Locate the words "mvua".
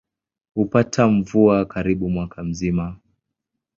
1.07-1.65